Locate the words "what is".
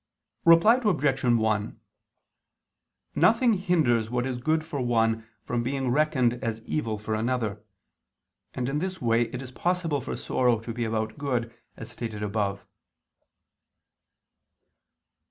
4.09-4.39